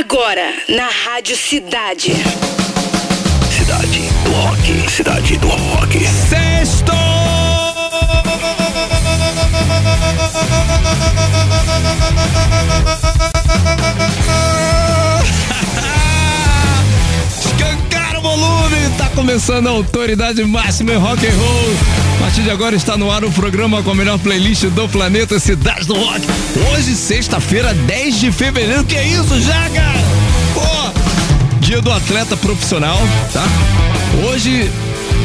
Agora, 0.00 0.54
na 0.66 0.88
Rádio 0.88 1.36
Cidade. 1.36 2.14
Cidade 3.50 4.00
do 4.24 4.32
Rock. 4.32 4.90
Cidade 4.90 5.36
do 5.36 5.48
Rock. 5.48 5.98
Sexto! 6.06 6.92
Começando 19.20 19.66
a 19.66 19.70
autoridade 19.72 20.42
máxima 20.44 20.92
em 20.92 20.96
rock 20.96 21.26
and 21.26 21.36
roll. 21.36 21.74
A 22.16 22.22
partir 22.22 22.42
de 22.42 22.50
agora 22.50 22.74
está 22.74 22.96
no 22.96 23.10
ar 23.10 23.22
o 23.22 23.30
programa 23.30 23.82
com 23.82 23.90
a 23.90 23.94
melhor 23.94 24.18
playlist 24.18 24.64
do 24.64 24.88
planeta 24.88 25.38
Cidade 25.38 25.86
do 25.86 25.92
Rock. 25.92 26.26
Hoje, 26.72 26.94
sexta-feira, 26.94 27.74
10 27.74 28.18
de 28.18 28.32
fevereiro. 28.32 28.82
Que 28.84 28.96
é 28.96 29.06
isso, 29.08 29.38
já, 29.42 29.68
cara? 29.74 29.98
Pô! 30.54 31.60
Dia 31.60 31.82
do 31.82 31.92
atleta 31.92 32.34
profissional, 32.34 32.98
tá? 33.30 33.44
Hoje 34.26 34.70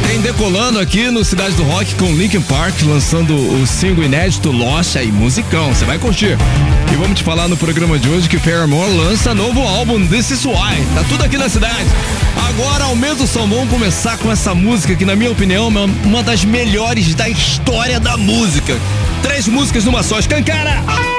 tem 0.07 0.21
decolando 0.21 0.79
aqui 0.79 1.09
no 1.09 1.23
Cidade 1.25 1.55
do 1.55 1.63
Rock 1.63 1.95
com 1.95 2.05
Linkin 2.13 2.41
Park, 2.41 2.81
lançando 2.83 3.35
o 3.35 3.65
single 3.65 4.03
inédito 4.03 4.51
Lost 4.51 4.95
e 4.95 5.11
musicão, 5.11 5.73
você 5.73 5.85
vai 5.85 5.97
curtir. 5.97 6.37
E 6.91 6.95
vamos 6.95 7.17
te 7.17 7.23
falar 7.23 7.47
no 7.47 7.57
programa 7.57 7.97
de 7.97 8.07
hoje 8.09 8.29
que 8.29 8.37
Paramore 8.37 8.91
lança 8.91 9.33
novo 9.33 9.61
álbum 9.61 10.05
This 10.07 10.31
Is 10.31 10.45
Why, 10.45 10.85
tá 10.93 11.03
tudo 11.09 11.23
aqui 11.23 11.37
na 11.37 11.49
cidade. 11.49 11.89
Agora 12.47 12.85
aumenta 12.85 13.23
o 13.23 13.27
som, 13.27 13.47
vamos 13.47 13.69
começar 13.69 14.17
com 14.17 14.31
essa 14.31 14.53
música 14.53 14.95
que 14.95 15.05
na 15.05 15.15
minha 15.15 15.31
opinião 15.31 15.65
é 15.65 16.07
uma 16.07 16.23
das 16.23 16.45
melhores 16.45 17.15
da 17.15 17.27
história 17.27 17.99
da 17.99 18.15
música. 18.15 18.77
Três 19.23 19.47
músicas 19.47 19.85
numa 19.85 20.03
só, 20.03 20.19
escancara! 20.19 20.83
Stuck 20.83 21.14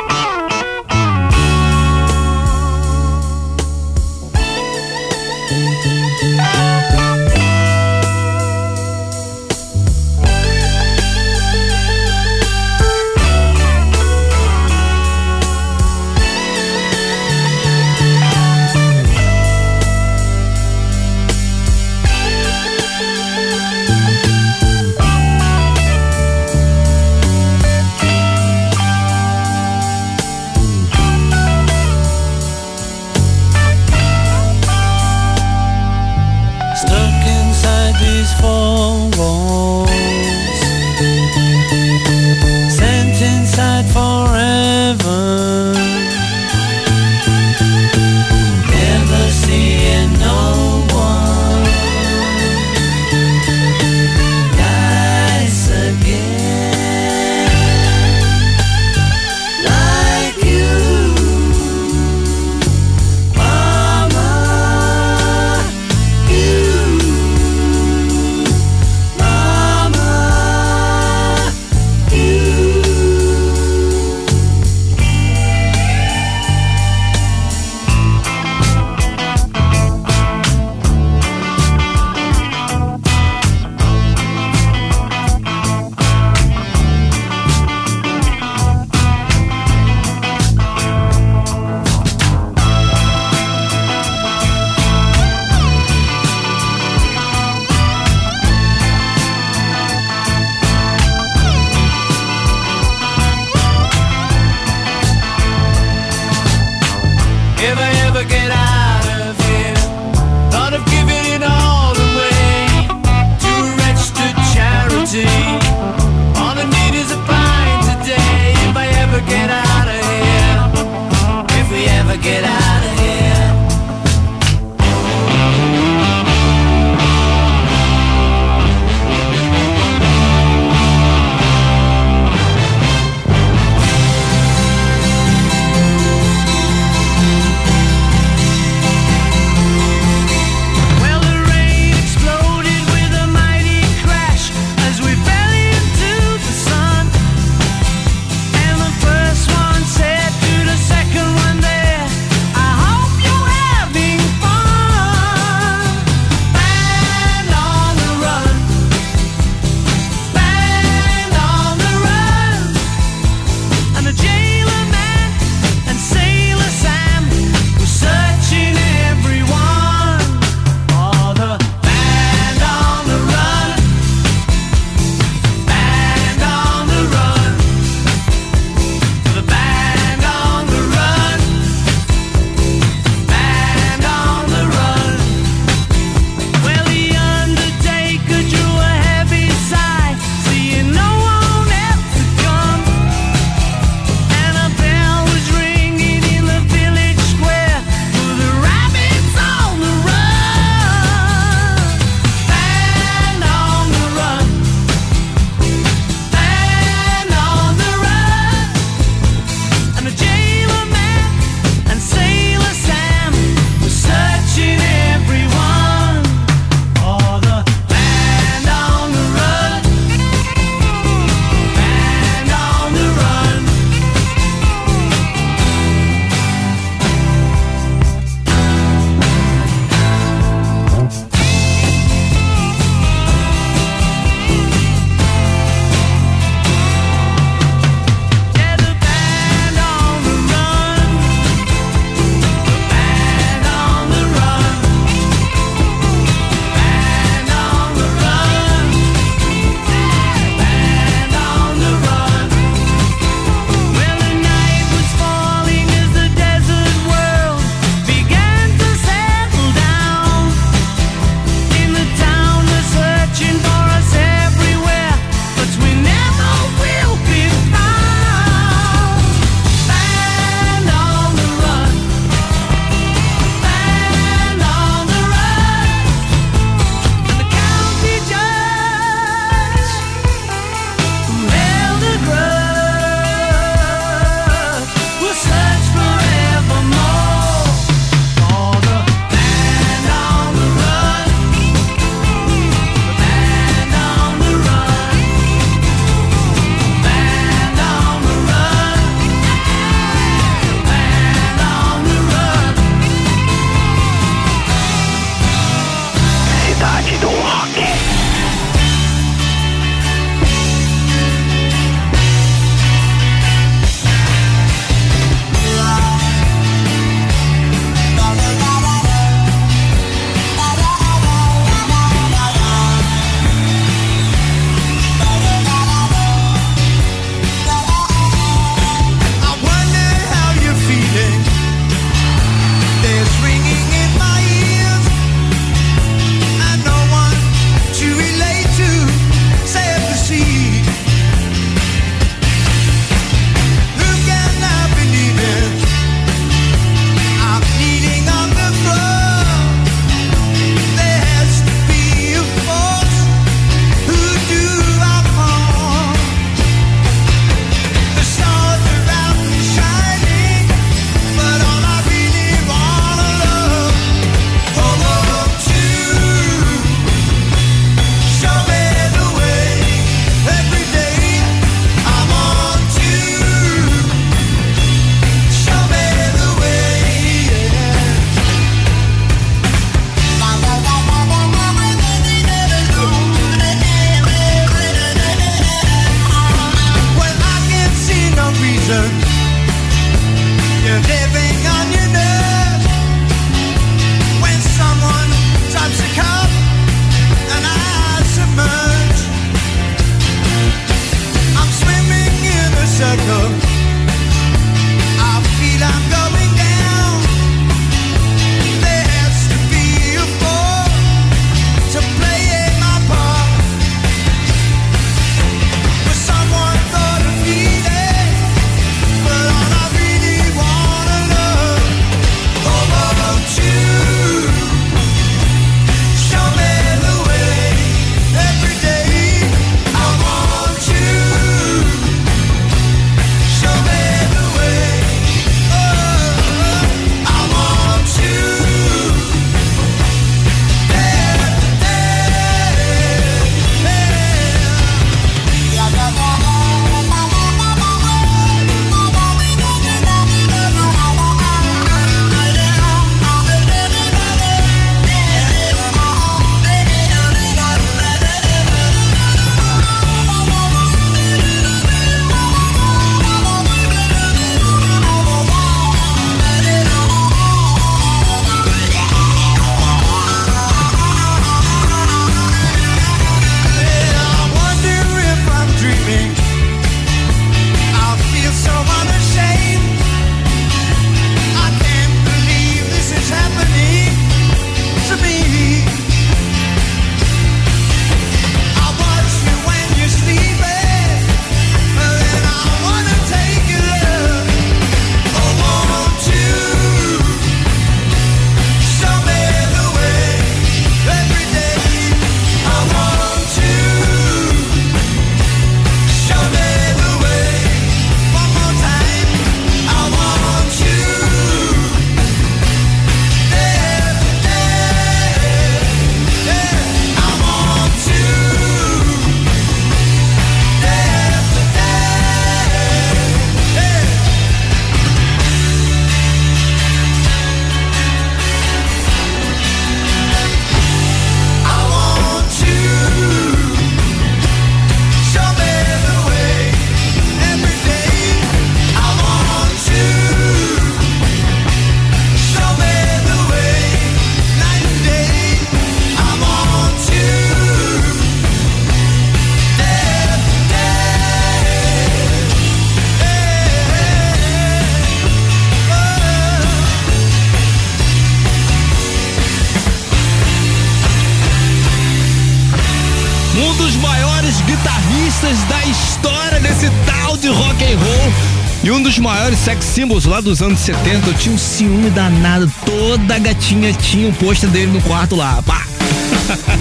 sex 569.66 569.84
symbols 569.84 570.26
lá 570.26 570.40
dos 570.40 570.62
anos 570.62 570.78
70, 570.78 571.26
eu 571.26 571.34
tinha 571.34 571.52
um 571.52 571.58
ciúme 571.58 572.08
danado. 572.10 572.72
Toda 572.84 573.36
gatinha 573.36 573.92
tinha 573.94 574.28
um 574.28 574.32
pôster 574.32 574.70
dele 574.70 574.92
no 574.92 575.02
quarto 575.02 575.34
lá. 575.34 575.60
Pá. 575.60 575.84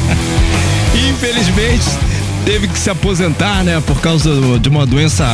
Infelizmente, 1.09 1.83
teve 2.45 2.67
que 2.67 2.77
se 2.77 2.87
aposentar, 2.91 3.63
né, 3.63 3.81
por 3.81 3.99
causa 4.01 4.29
de 4.59 4.69
uma 4.69 4.85
doença 4.85 5.25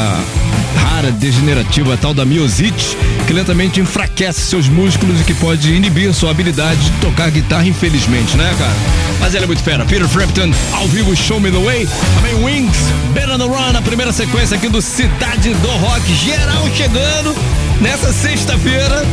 rara, 0.78 1.12
degenerativa, 1.12 1.98
tal 1.98 2.14
da 2.14 2.24
miosite, 2.24 2.98
que 3.32 3.36
lentamente 3.36 3.80
enfraquece 3.80 4.42
seus 4.42 4.68
músculos 4.68 5.22
e 5.22 5.24
que 5.24 5.34
pode 5.34 5.72
inibir 5.74 6.14
sua 6.14 6.32
habilidade 6.32 6.82
de 6.82 6.92
tocar 7.00 7.32
guitarra, 7.32 7.66
infelizmente, 7.66 8.36
né, 8.36 8.54
cara? 8.60 8.74
Mas 9.22 9.34
ele 9.34 9.46
é 9.46 9.48
muito 9.48 9.64
fera. 9.64 9.86
Peter 9.86 10.06
Frampton, 10.06 10.52
ao 10.74 10.86
vivo, 10.90 11.16
Show 11.16 11.40
Me 11.40 11.50
The 11.50 11.58
Way. 11.58 11.88
Também 12.16 12.44
Wings, 12.44 12.78
Better 13.14 13.36
on 13.36 13.48
Run, 13.48 13.78
a 13.78 13.82
primeira 13.82 14.12
sequência 14.12 14.58
aqui 14.58 14.68
do 14.68 14.82
Cidade 14.82 15.54
do 15.54 15.68
Rock. 15.70 16.14
Geral 16.14 16.68
chegando 16.76 17.34
nessa 17.80 18.12
sexta-feira. 18.12 19.06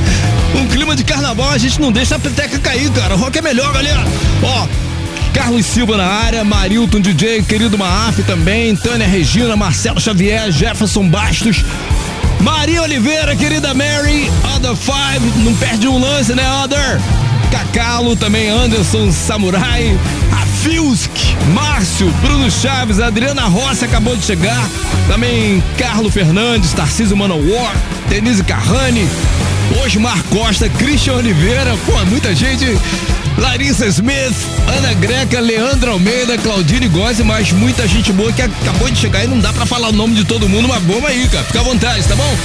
Um 0.56 0.66
clima 0.66 0.96
de 0.96 1.04
carnaval, 1.04 1.50
a 1.50 1.58
gente 1.58 1.80
não 1.80 1.92
deixa 1.92 2.16
a 2.16 2.18
peteca 2.18 2.58
cair, 2.58 2.90
cara. 2.90 3.14
O 3.14 3.18
rock 3.18 3.38
é 3.38 3.42
melhor, 3.42 3.72
galera. 3.72 4.04
Ó, 4.42 4.66
Carlos 5.32 5.64
Silva 5.64 5.96
na 5.96 6.06
área, 6.06 6.42
Marilton 6.42 7.00
DJ, 7.00 7.42
querido 7.44 7.78
Maaf 7.78 8.18
também, 8.24 8.74
Tânia 8.74 9.06
Regina, 9.06 9.54
Marcelo 9.54 10.00
Xavier, 10.00 10.50
Jefferson 10.50 11.08
Bastos, 11.08 11.64
Maria 12.40 12.82
Oliveira, 12.82 13.34
querida 13.34 13.74
Mary, 13.74 14.30
Other 14.54 14.76
Five, 14.76 15.38
não 15.44 15.54
perde 15.54 15.88
um 15.88 15.98
lance, 15.98 16.34
né, 16.34 16.44
Other? 16.64 17.00
Cacalo, 17.50 18.14
também 18.14 18.48
Anderson 18.48 19.10
Samurai, 19.10 19.98
a 20.32 20.46
Filsk, 20.46 21.10
Márcio, 21.54 22.10
Bruno 22.20 22.50
Chaves, 22.50 23.00
Adriana 23.00 23.46
Rossi 23.46 23.84
acabou 23.84 24.14
de 24.16 24.24
chegar, 24.24 24.68
também 25.08 25.62
Carlos 25.76 26.12
Fernandes, 26.12 26.72
Tarcísio 26.72 27.16
Manowar, 27.16 27.74
Denise 28.08 28.42
Carrani, 28.44 29.08
Osmar 29.84 30.22
Costa, 30.24 30.68
Christian 30.68 31.14
Oliveira, 31.14 31.76
pô, 31.86 31.92
muita 32.06 32.34
gente. 32.34 32.66
Larissa 33.38 33.86
Smith, 33.86 34.34
Ana 34.76 34.92
Greca, 34.94 35.40
Leandro 35.40 35.92
Almeida, 35.92 36.36
Claudine 36.38 36.88
Gozzi, 36.88 37.22
mas 37.22 37.52
muita 37.52 37.86
gente 37.86 38.12
boa 38.12 38.32
que 38.32 38.42
acabou 38.42 38.90
de 38.90 38.98
chegar 38.98 39.24
e 39.24 39.26
não 39.28 39.38
dá 39.38 39.52
pra 39.52 39.64
falar 39.64 39.88
o 39.88 39.92
nome 39.92 40.14
de 40.14 40.24
todo 40.24 40.48
mundo, 40.48 40.68
mas 40.68 40.82
bomba 40.82 41.08
aí, 41.08 41.28
cara. 41.28 41.44
Fica 41.44 41.60
à 41.60 41.62
vontade, 41.62 42.06
tá 42.06 42.16
bom? 42.16 42.36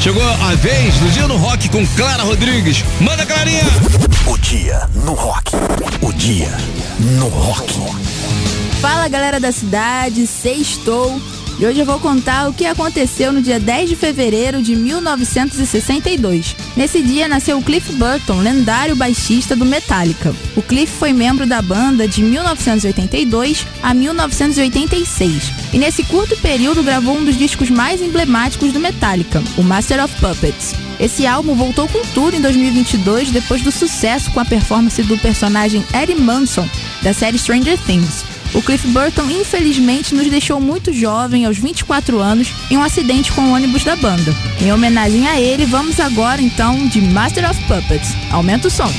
Chegou 0.00 0.22
a 0.22 0.54
vez 0.56 0.94
do 0.94 1.10
Dia 1.12 1.28
no 1.28 1.36
Rock 1.36 1.68
com 1.68 1.86
Clara 1.88 2.22
Rodrigues. 2.22 2.84
Manda, 3.00 3.24
Clarinha! 3.24 3.64
O 4.26 4.36
dia 4.38 4.88
no 5.04 5.12
rock. 5.12 5.52
O 6.02 6.12
dia 6.12 6.52
no 7.00 7.28
rock. 7.28 7.74
Fala 8.80 9.08
galera 9.08 9.38
da 9.38 9.52
cidade, 9.52 10.26
sextou. 10.26 11.20
E 11.60 11.66
hoje 11.66 11.78
eu 11.78 11.84
vou 11.84 12.00
contar 12.00 12.48
o 12.48 12.54
que 12.54 12.64
aconteceu 12.64 13.30
no 13.30 13.42
dia 13.42 13.60
10 13.60 13.90
de 13.90 13.94
fevereiro 13.94 14.62
de 14.62 14.74
1962. 14.74 16.56
Nesse 16.74 17.02
dia 17.02 17.28
nasceu 17.28 17.60
Cliff 17.60 17.92
Burton, 17.92 18.40
lendário 18.40 18.96
baixista 18.96 19.54
do 19.54 19.66
Metallica. 19.66 20.34
O 20.56 20.62
Cliff 20.62 20.90
foi 20.90 21.12
membro 21.12 21.44
da 21.44 21.60
banda 21.60 22.08
de 22.08 22.22
1982 22.22 23.66
a 23.82 23.92
1986 23.92 25.52
e 25.74 25.78
nesse 25.78 26.02
curto 26.04 26.34
período 26.38 26.82
gravou 26.82 27.14
um 27.18 27.24
dos 27.24 27.36
discos 27.36 27.68
mais 27.68 28.00
emblemáticos 28.00 28.72
do 28.72 28.80
Metallica, 28.80 29.42
o 29.58 29.62
Master 29.62 30.02
of 30.02 30.14
Puppets. 30.14 30.74
Esse 30.98 31.26
álbum 31.26 31.54
voltou 31.54 31.86
com 31.88 32.00
tudo 32.14 32.36
em 32.36 32.40
2022 32.40 33.30
depois 33.30 33.60
do 33.60 33.70
sucesso 33.70 34.30
com 34.30 34.40
a 34.40 34.46
performance 34.46 35.02
do 35.02 35.18
personagem 35.18 35.84
Eddie 35.92 36.14
Manson 36.14 36.66
da 37.02 37.12
série 37.12 37.38
Stranger 37.38 37.78
Things. 37.84 38.29
O 38.54 38.60
Cliff 38.60 38.86
Burton, 38.88 39.30
infelizmente, 39.30 40.14
nos 40.14 40.28
deixou 40.28 40.60
muito 40.60 40.92
jovem, 40.92 41.44
aos 41.46 41.58
24 41.58 42.18
anos, 42.18 42.52
em 42.70 42.76
um 42.76 42.82
acidente 42.82 43.32
com 43.32 43.42
o 43.42 43.52
ônibus 43.52 43.84
da 43.84 43.94
banda. 43.96 44.34
Em 44.60 44.72
homenagem 44.72 45.28
a 45.28 45.40
ele, 45.40 45.64
vamos 45.64 46.00
agora 46.00 46.42
então 46.42 46.88
de 46.88 47.00
Master 47.00 47.48
of 47.48 47.60
Puppets. 47.64 48.10
Aumenta 48.30 48.68
o 48.68 48.70
som. 48.70 48.90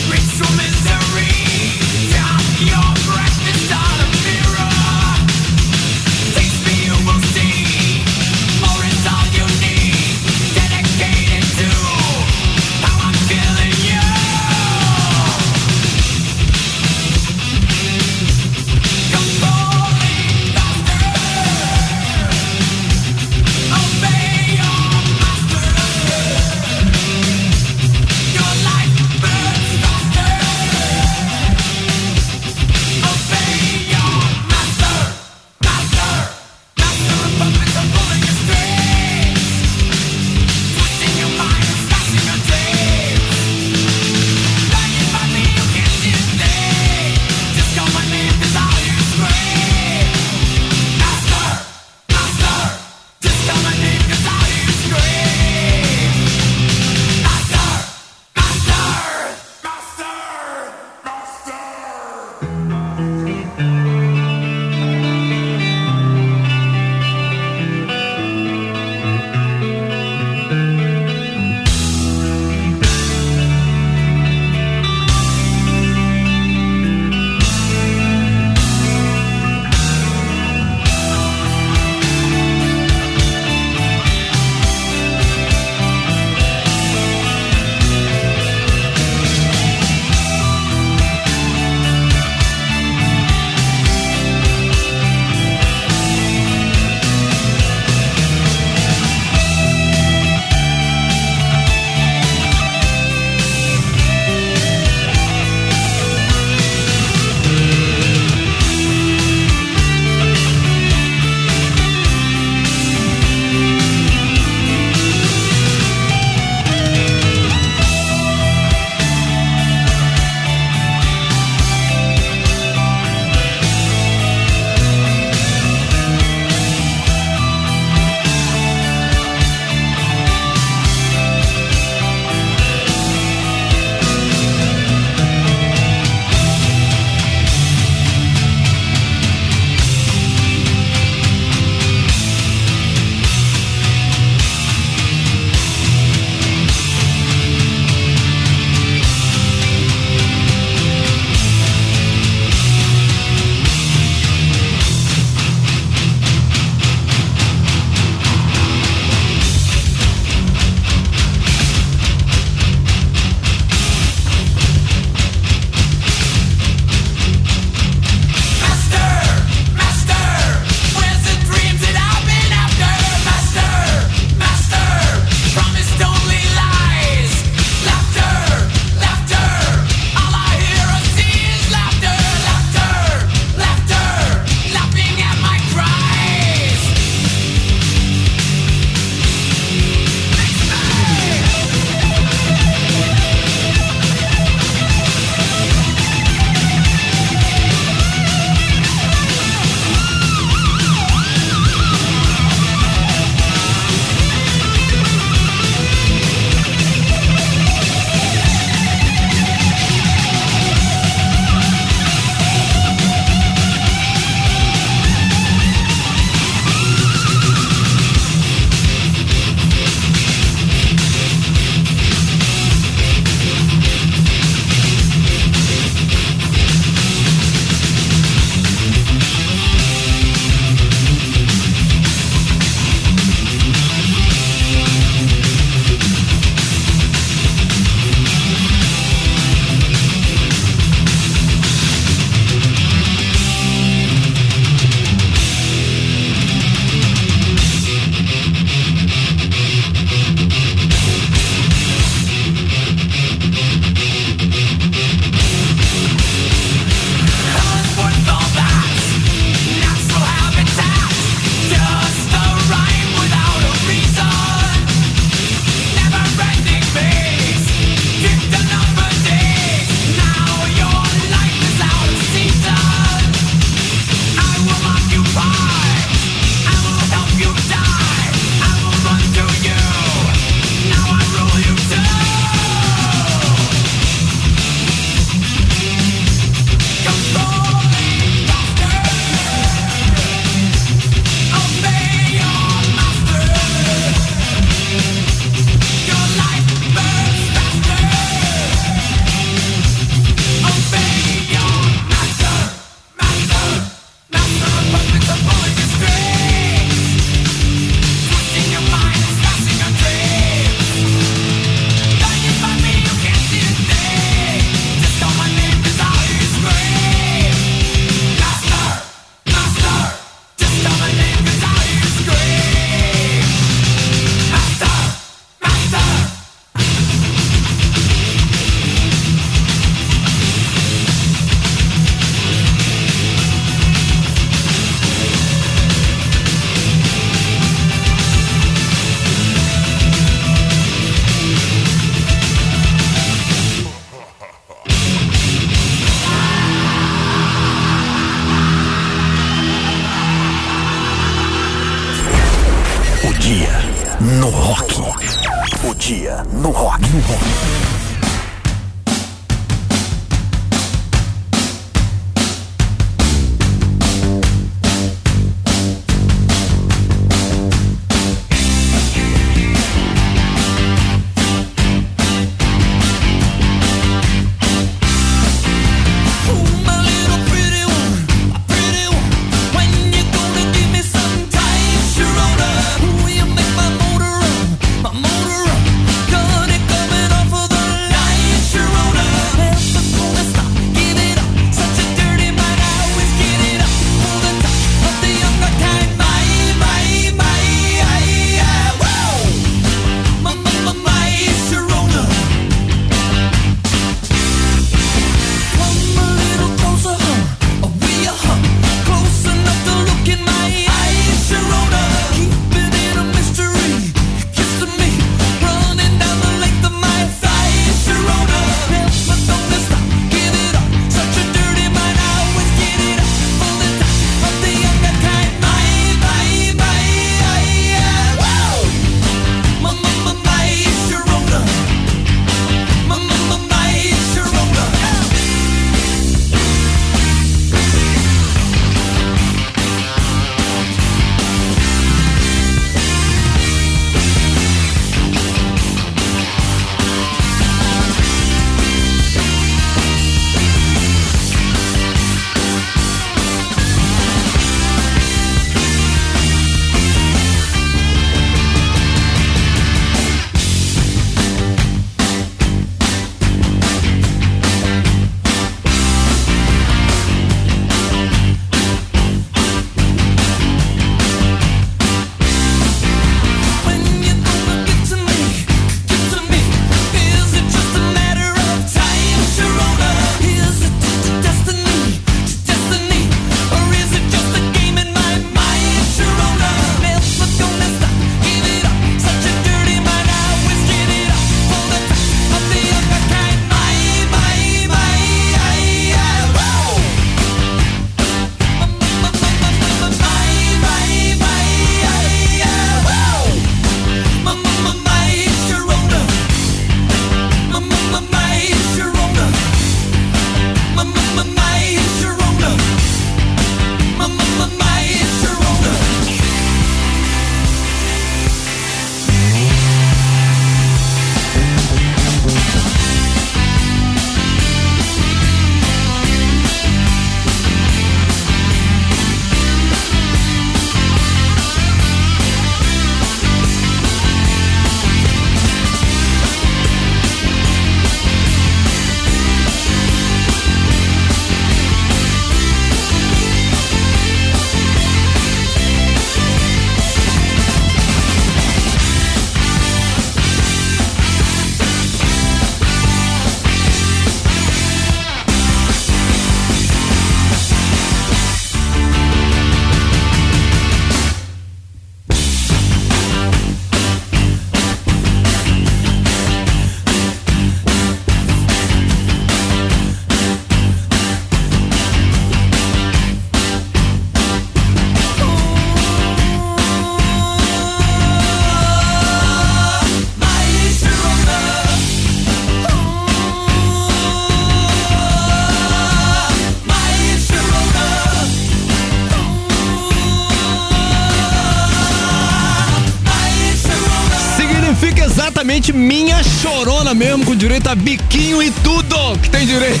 Mesmo, 597.20 597.44
com 597.44 597.54
direito 597.54 597.86
a 597.86 597.94
biquinho 597.94 598.62
e 598.62 598.70
tudo 598.70 599.38
que 599.42 599.50
tem 599.50 599.66
direito. 599.66 600.00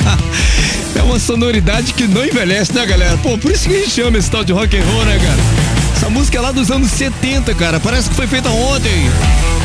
é 0.98 1.02
uma 1.02 1.18
sonoridade 1.18 1.92
que 1.92 2.08
não 2.08 2.24
envelhece, 2.24 2.72
né, 2.72 2.86
galera? 2.86 3.18
Pô, 3.18 3.36
por 3.36 3.52
isso 3.52 3.68
que 3.68 3.74
a 3.74 3.78
gente 3.80 3.90
chama 3.90 4.16
esse 4.16 4.30
tal 4.30 4.42
de 4.42 4.50
rock 4.50 4.74
and 4.74 4.82
roll, 4.82 5.04
né, 5.04 5.18
cara? 5.18 5.92
Essa 5.94 6.08
música 6.08 6.38
é 6.38 6.40
lá 6.40 6.50
dos 6.50 6.70
anos 6.70 6.90
70, 6.90 7.54
cara. 7.54 7.78
Parece 7.78 8.08
que 8.08 8.14
foi 8.14 8.26
feita 8.26 8.48
ontem. 8.48 9.10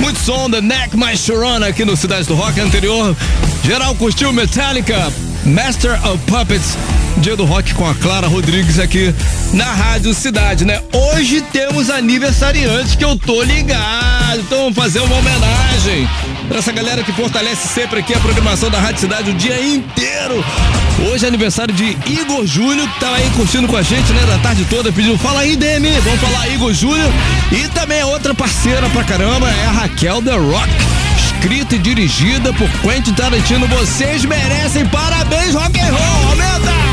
Muito 0.02 0.20
som 0.20 0.50
da 0.50 0.60
Neck 0.60 0.98
My 0.98 1.16
Chorona 1.16 1.68
aqui 1.68 1.86
no 1.86 1.96
Cidade 1.96 2.28
do 2.28 2.36
Rock 2.36 2.60
anterior. 2.60 3.16
Geral 3.64 3.96
curtiu 3.96 4.34
Metallica, 4.34 5.10
Master 5.45 5.93
of 6.08 6.17
Puppets. 6.26 6.78
Dia 7.17 7.36
do 7.36 7.45
Rock 7.45 7.73
com 7.73 7.89
a 7.89 7.95
Clara 7.95 8.28
Rodrigues 8.28 8.80
aqui 8.80 9.13
na 9.54 9.65
Rádio 9.65 10.13
Cidade, 10.13 10.65
né? 10.65 10.82
Hoje 10.93 11.41
temos 11.52 11.89
aniversariantes 11.89 12.95
que 12.95 13.04
eu 13.04 13.17
tô 13.17 13.41
ligado. 13.41 14.39
Então 14.39 14.60
vamos 14.60 14.76
fazer 14.76 15.00
uma 15.00 15.15
homenagem 15.15 16.08
pra 16.47 16.60
essa 16.60 16.71
galera 16.71 17.04
que 17.04 17.12
fortalece 17.12 17.67
sempre 17.67 18.00
aqui 18.00 18.13
a 18.13 18.19
programação 18.19 18.69
da 18.69 18.80
Rádio 18.80 19.02
Cidade 19.02 19.32
o 19.32 19.34
dia 19.34 19.60
inteiro. 19.60 20.43
Hoje 21.12 21.26
é 21.26 21.28
aniversário 21.28 21.73
de 21.73 21.97
Igor 22.06 22.45
Júnior, 22.45 22.88
que 22.93 23.00
tá 23.00 23.13
aí 23.13 23.30
curtindo 23.36 23.67
com 23.67 23.78
a 23.78 23.82
gente, 23.82 24.12
né? 24.13 24.23
Da 24.28 24.38
tarde 24.39 24.65
toda, 24.65 24.91
pediu, 24.91 25.17
fala 25.17 25.41
aí, 25.41 25.56
DM, 25.56 25.89
vamos 26.02 26.19
falar 26.19 26.47
Igor 26.50 26.73
Júnior. 26.73 27.12
E 27.52 27.67
também 27.69 28.02
a 28.02 28.08
outra 28.08 28.34
parceira 28.34 28.88
pra 28.89 29.04
caramba 29.04 29.50
é 29.50 29.65
a 29.65 29.71
Raquel 29.71 30.21
The 30.21 30.36
Rock. 30.36 30.69
Escrita 31.48 31.76
e 31.76 31.80
dirigida 31.80 32.52
por 32.52 32.70
Quentin 32.82 33.14
Tarantino. 33.14 33.70
Vocês 33.70 34.26
merecem 34.26 34.86
parabéns, 34.88 35.56
rock 35.56 35.80
and 35.80 35.92
roll. 35.92 36.30
Aumenta! 36.32 36.87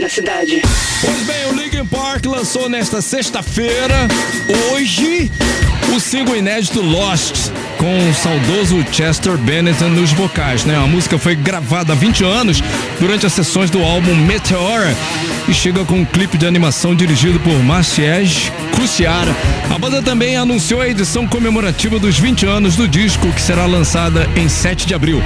na 0.00 0.08
cidade. 0.08 0.60
Pois 1.00 1.22
bem, 1.22 1.46
o 1.46 1.52
Linkin 1.52 1.86
Park 1.86 2.26
lançou 2.26 2.68
nesta 2.68 3.00
sexta-feira, 3.00 4.08
hoje, 4.72 5.30
o 5.94 6.00
single 6.00 6.36
inédito 6.36 6.80
Lost, 6.80 7.50
com 7.76 8.08
o 8.08 8.14
saudoso 8.14 8.84
Chester 8.92 9.36
Bennington 9.36 9.88
nos 9.88 10.12
vocais. 10.12 10.64
Né? 10.64 10.76
A 10.76 10.86
música 10.86 11.18
foi 11.18 11.34
gravada 11.34 11.92
há 11.92 11.96
20 11.96 12.24
anos 12.24 12.62
durante 13.00 13.26
as 13.26 13.32
sessões 13.32 13.70
do 13.70 13.82
álbum 13.82 14.14
Meteor 14.14 14.94
e 15.48 15.54
chega 15.54 15.84
com 15.84 15.96
um 15.96 16.04
clipe 16.04 16.38
de 16.38 16.46
animação 16.46 16.94
dirigido 16.94 17.40
por 17.40 17.54
Marciés 17.62 18.52
Cruciara. 18.74 19.34
A 19.74 19.78
banda 19.78 20.00
também 20.00 20.36
anunciou 20.36 20.80
a 20.80 20.88
edição 20.88 21.26
comemorativa 21.26 21.98
dos 21.98 22.18
20 22.18 22.46
anos 22.46 22.76
do 22.76 22.86
disco, 22.86 23.32
que 23.32 23.40
será 23.40 23.66
lançada 23.66 24.28
em 24.36 24.48
7 24.48 24.86
de 24.86 24.94
abril. 24.94 25.20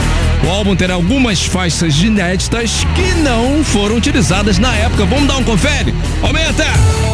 O 0.45 0.51
álbum 0.51 0.75
terá 0.75 0.95
algumas 0.95 1.45
faixas 1.45 2.03
inéditas 2.03 2.85
que 2.95 3.21
não 3.21 3.63
foram 3.65 3.97
utilizadas 3.97 4.59
na 4.59 4.75
época. 4.75 5.05
Vamos 5.05 5.29
dar 5.29 5.37
um 5.37 5.45
confere? 5.45 5.95
Aumenta! 6.23 7.14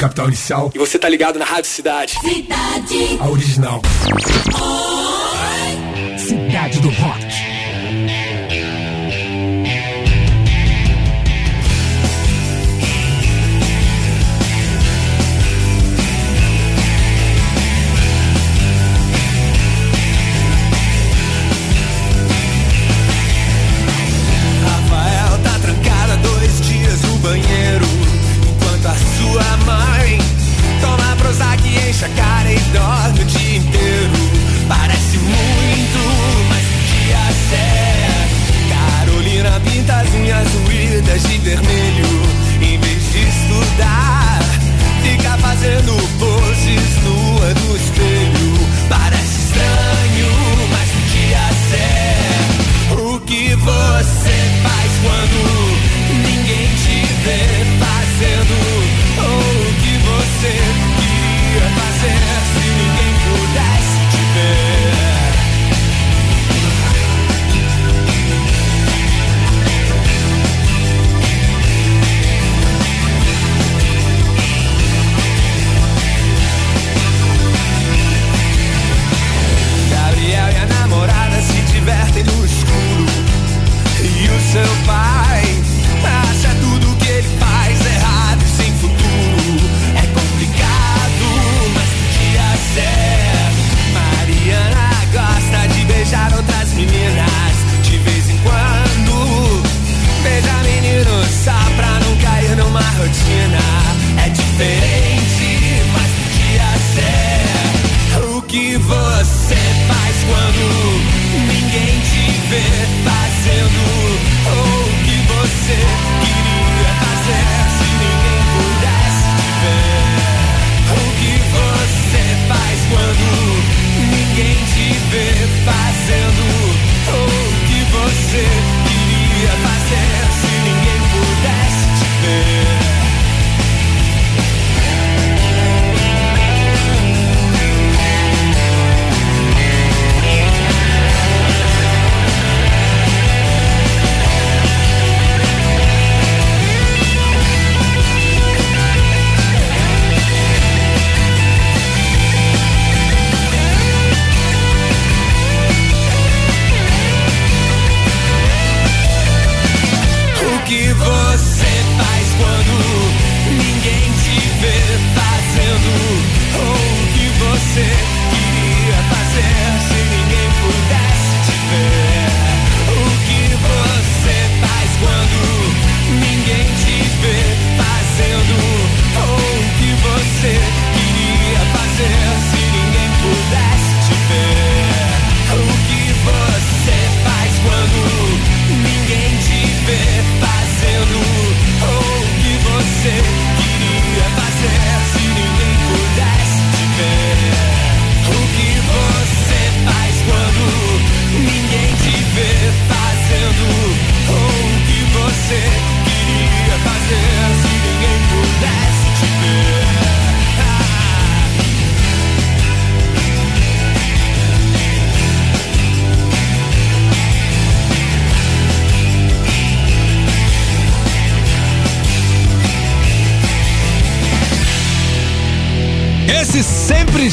Capital 0.00 0.28
Inicial. 0.28 0.72
E 0.74 0.78
você 0.78 0.98
tá 0.98 1.10
ligado 1.10 1.38
na 1.38 1.44
Rádio 1.44 1.70
Cidade. 1.70 2.14
A 3.20 3.28
original. 3.28 3.82
Cidade 6.16 6.80
do 6.80 6.88
Rock. 6.88 7.59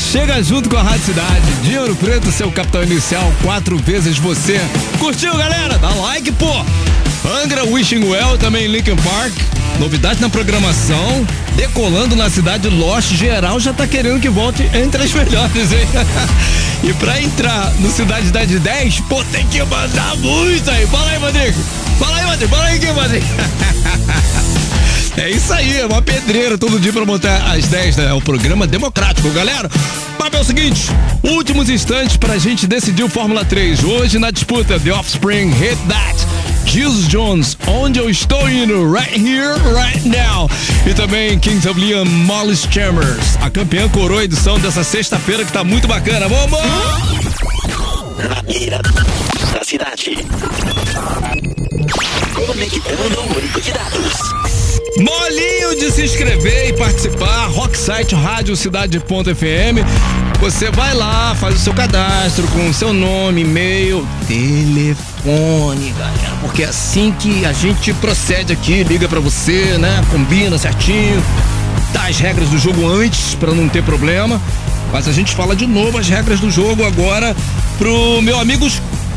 Chega 0.08 0.42
junto 0.42 0.70
com 0.70 0.78
a 0.78 0.84
Rádio 0.84 1.06
Cidade. 1.06 1.54
Dinheiro 1.64 1.94
Preto, 1.96 2.32
seu 2.32 2.50
capital 2.50 2.84
inicial, 2.84 3.34
quatro 3.44 3.78
vezes 3.78 4.18
você. 4.18 4.60
Curtiu, 5.00 5.36
galera? 5.36 5.78
Dá 5.78 5.90
like, 5.90 6.32
pô! 6.32 6.66
Angra, 7.44 7.66
Wishing 7.66 8.06
Well, 8.06 8.38
também 8.38 8.68
Linkin 8.68 8.96
Park. 8.96 9.34
Novidade 9.80 10.22
na 10.22 10.30
programação. 10.30 11.28
Decolando 11.58 12.16
na 12.16 12.30
cidade, 12.30 12.70
Lost 12.70 13.14
geral 13.16 13.60
já 13.60 13.74
tá 13.74 13.86
querendo 13.86 14.22
que 14.22 14.30
volte 14.30 14.64
entre 14.74 15.04
as 15.04 15.12
melhores, 15.12 15.72
hein? 15.74 15.88
e 16.84 16.94
pra 16.94 17.22
entrar 17.22 17.74
no 17.80 17.92
Cidade 17.92 18.32
da 18.32 18.46
de 18.46 18.60
10, 18.60 19.02
pô, 19.02 19.24
tem 19.26 19.46
que 19.48 19.62
mandar 19.64 20.16
muito 20.18 20.70
aí. 20.72 20.88
Fala 20.88 21.10
aí, 21.12 21.18
Rodrigo. 21.18 21.62
Fala 22.00 22.18
aí, 22.18 22.26
Rodrigo. 22.26 22.56
Fala 22.56 22.66
aí, 22.68 22.80
Rodrigo. 22.86 23.26
É 25.18 25.30
isso 25.30 25.52
aí, 25.52 25.78
é 25.78 25.86
uma 25.86 26.02
pedreira 26.02 26.58
todo 26.58 26.80
dia 26.80 26.94
pra 26.94 27.06
montar 27.06 27.52
às 27.52 27.66
10, 27.66 27.98
né? 27.98 28.06
É 28.10 28.14
um 28.14 28.22
programa 28.22 28.68
democrático, 28.68 29.30
galera. 29.32 29.70
Mas 30.20 30.34
é 30.34 30.40
o 30.40 30.44
seguinte, 30.44 30.90
últimos 31.24 31.70
instantes 31.70 32.18
pra 32.18 32.38
gente 32.38 32.68
decidir 32.68 33.04
o 33.04 33.10
Fórmula 33.10 33.44
3. 33.44 33.84
Hoje 33.84 34.20
na 34.20 34.30
disputa 34.30 34.80
The 34.80 34.94
Offspring 34.94 35.50
Hit 35.50 35.78
That. 35.88 36.18
Jesus 36.66 37.08
Jones, 37.08 37.58
onde 37.66 38.00
eu 38.00 38.10
estou 38.10 38.48
indo, 38.50 38.92
right 38.92 39.18
here, 39.18 39.58
right 39.74 40.08
now. 40.08 40.50
E 40.86 40.94
também 40.94 41.40
Kings 41.40 41.68
of 41.68 41.80
Leon, 41.80 42.06
Molly 42.06 42.56
Chambers. 42.56 43.38
A 43.42 43.50
campeã 43.50 43.90
coroa 43.90 44.24
edição 44.24 44.60
dessa 44.60 44.84
sexta-feira 44.84 45.44
que 45.44 45.52
tá 45.52 45.64
muito 45.64 45.88
bacana. 45.88 46.28
Vamos! 46.28 46.60
Na 48.18 48.42
da 49.54 49.64
cidade. 49.64 50.18
Conectando 52.34 53.20
o 53.20 53.28
banco 53.34 53.62
de 53.62 53.72
dados. 53.72 54.47
Molinho 55.00 55.76
de 55.76 55.92
se 55.92 56.04
inscrever 56.04 56.70
e 56.70 56.74
participar, 56.74 57.48
Rocksite 57.48 58.16
Rádio 58.16 58.56
Cidade.fm. 58.56 59.84
Você 60.40 60.72
vai 60.72 60.94
lá, 60.94 61.36
faz 61.36 61.56
o 61.56 61.60
seu 61.60 61.74
cadastro 61.74 62.48
com 62.48 62.70
o 62.70 62.74
seu 62.74 62.94
nome, 62.94 63.42
e-mail, 63.42 64.08
telefone, 64.28 65.92
galera. 65.92 66.38
Porque 66.42 66.64
é 66.64 66.68
assim 66.68 67.12
que 67.12 67.46
a 67.46 67.54
gente 67.54 67.94
procede 67.96 68.54
aqui, 68.54 68.84
liga 68.84 69.08
pra 69.08 69.20
você, 69.20 69.78
né? 69.78 70.04
Combina 70.12 70.58
certinho. 70.58 71.22
dar 71.94 72.10
as 72.10 72.20
regras 72.20 72.50
do 72.50 72.58
jogo 72.58 72.88
antes 72.88 73.36
para 73.36 73.54
não 73.54 73.70
ter 73.70 73.84
problema. 73.84 74.42
Mas 74.92 75.08
a 75.08 75.12
gente 75.12 75.36
fala 75.36 75.56
de 75.56 75.68
novo 75.68 75.98
as 75.98 76.08
regras 76.08 76.40
do 76.40 76.50
jogo 76.50 76.84
agora 76.86 77.36
pro 77.78 78.22
meu 78.22 78.40
amigo, 78.40 78.68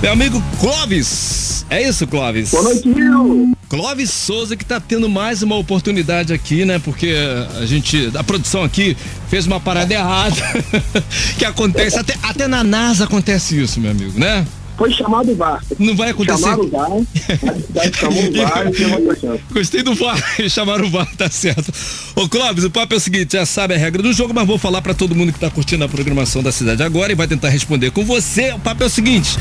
meu 0.02 0.12
amigo 0.12 0.42
Clóvis. 0.58 1.64
É 1.70 1.82
isso, 1.82 2.06
Clóvis? 2.06 2.50
Boa 2.50 2.64
noite, 2.64 2.90
Rio. 2.90 3.59
Clóvis 3.70 4.10
Souza 4.10 4.56
que 4.56 4.64
tá 4.64 4.80
tendo 4.80 5.08
mais 5.08 5.44
uma 5.44 5.54
oportunidade 5.54 6.32
aqui, 6.32 6.64
né? 6.64 6.80
Porque 6.80 7.14
a 7.56 7.64
gente, 7.64 8.10
a 8.16 8.24
produção 8.24 8.64
aqui 8.64 8.96
fez 9.28 9.46
uma 9.46 9.60
parada 9.60 9.94
errada. 9.94 10.34
que 11.38 11.44
acontece, 11.44 11.96
até, 11.96 12.16
até 12.20 12.48
na 12.48 12.64
NASA 12.64 13.04
acontece 13.04 13.62
isso, 13.62 13.78
meu 13.78 13.92
amigo, 13.92 14.18
né? 14.18 14.44
Foi 14.76 14.90
chamado 14.92 15.30
o 15.30 15.36
VAR. 15.36 15.62
Não 15.78 15.94
vai 15.94 16.10
acontecer. 16.10 16.40
Chamaram 16.40 16.64
o 16.64 16.68
VAR, 16.68 16.90
a 16.90 17.60
cidade 17.60 17.96
chamou 17.96 18.24
o 18.24 18.32
VAR 18.32 18.66
e. 18.66 19.54
Gostei 19.54 19.82
do 19.84 19.94
VAR, 19.94 20.20
chamaram 20.50 20.86
o 20.86 20.90
VAR, 20.90 21.14
tá 21.16 21.30
certo. 21.30 21.72
Ô 22.16 22.28
Clóvis, 22.28 22.64
o 22.64 22.70
papo 22.70 22.94
é 22.94 22.96
o 22.96 23.00
seguinte, 23.00 23.34
já 23.34 23.46
sabe 23.46 23.74
a 23.74 23.78
regra 23.78 24.02
do 24.02 24.12
jogo, 24.12 24.34
mas 24.34 24.48
vou 24.48 24.58
falar 24.58 24.82
pra 24.82 24.94
todo 24.94 25.14
mundo 25.14 25.32
que 25.32 25.38
tá 25.38 25.48
curtindo 25.48 25.84
a 25.84 25.88
programação 25.88 26.42
da 26.42 26.50
cidade 26.50 26.82
agora 26.82 27.12
e 27.12 27.14
vai 27.14 27.28
tentar 27.28 27.50
responder 27.50 27.92
com 27.92 28.04
você. 28.04 28.50
O 28.50 28.58
papo 28.58 28.82
é 28.82 28.86
o 28.86 28.90
seguinte. 28.90 29.38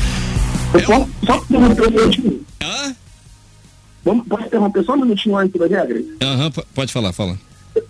Eu 0.72 0.82
posso 1.26 1.46
só 1.48 1.90
minutinho? 1.90 2.44
Hã? 2.62 2.94
Vamos, 4.04 4.26
posso 4.26 4.44
interromper 4.44 4.84
só 4.84 4.94
um 4.94 5.00
minutinho 5.02 5.36
antes 5.36 5.58
das 5.60 5.70
regras? 5.70 6.04
Aham, 6.22 6.50
p- 6.50 6.64
pode 6.74 6.92
falar, 6.92 7.12
fala. 7.12 7.38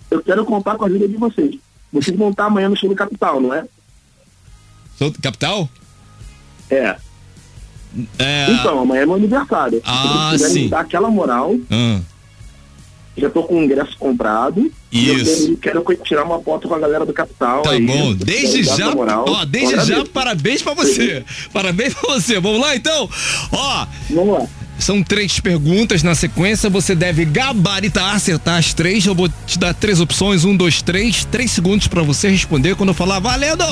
Eu 0.09 0.21
quero 0.21 0.45
contar 0.45 0.75
com 0.75 0.83
a 0.83 0.87
ajuda 0.87 1.07
de 1.07 1.17
vocês. 1.17 1.55
Vocês 1.91 2.15
vão 2.17 2.29
estar 2.29 2.45
amanhã 2.45 2.69
no 2.69 2.75
show 2.75 2.89
do 2.89 2.95
Capital, 2.95 3.39
não 3.41 3.53
é? 3.53 3.65
Sou 4.97 5.11
capital? 5.21 5.67
É. 6.69 6.95
É. 8.19 8.47
Então, 8.51 8.79
amanhã 8.79 9.01
é 9.01 9.05
meu 9.05 9.15
aniversário. 9.15 9.81
Ah, 9.85 10.33
Se 10.37 10.49
sim. 10.49 10.69
dar 10.69 10.81
aquela 10.81 11.09
moral, 11.09 11.55
Ah, 11.69 11.99
já 13.17 13.29
tô 13.29 13.43
com 13.43 13.55
o 13.59 13.63
ingresso 13.63 13.97
comprado. 13.97 14.71
Isso. 14.91 15.57
Quero 15.57 15.83
quero 15.83 16.03
tirar 16.03 16.23
uma 16.23 16.39
foto 16.41 16.67
com 16.67 16.75
a 16.75 16.79
galera 16.79 17.05
do 17.05 17.11
Capital. 17.13 17.61
Tá 17.63 17.71
aí, 17.71 17.85
bom, 17.85 18.13
desde 18.13 18.63
já, 18.63 18.93
ó, 18.95 19.43
desde 19.45 19.83
já, 19.85 20.05
parabéns 20.05 20.61
pra 20.61 20.73
você. 20.73 21.25
Parabéns 21.51 21.93
pra 21.93 22.13
você. 22.13 22.39
Vamos 22.39 22.61
lá 22.61 22.75
então? 22.75 23.09
Ó, 23.51 23.87
Vamos 24.09 24.33
lá. 24.39 24.47
São 24.83 25.03
três 25.03 25.39
perguntas 25.39 26.03
na 26.03 26.15
sequência, 26.15 26.69
você 26.69 26.95
deve 26.95 27.25
gabaritar, 27.25 28.15
acertar 28.15 28.57
as 28.57 28.73
três. 28.73 29.05
Eu 29.05 29.15
vou 29.15 29.29
te 29.45 29.59
dar 29.59 29.73
três 29.73 29.99
opções, 29.99 30.43
um, 30.43 30.55
dois, 30.55 30.81
três, 30.81 31.25
três 31.25 31.51
segundos 31.51 31.87
pra 31.87 32.01
você 32.01 32.29
responder. 32.29 32.75
Quando 32.75 32.89
eu 32.89 32.95
falar 32.95 33.19
valendo, 33.19 33.63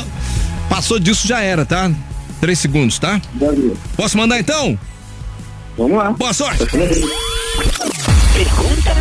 passou 0.69 0.99
disso 0.99 1.27
já 1.27 1.41
era, 1.41 1.65
tá? 1.65 1.91
Três 2.39 2.59
segundos, 2.59 2.99
tá? 2.99 3.21
Valeu. 3.35 3.77
Posso 3.95 4.17
mandar 4.17 4.39
então? 4.39 4.77
Vamos 5.77 5.97
lá. 5.97 6.11
Boa 6.11 6.33
sorte. 6.33 6.65
Pergunta 8.33 8.95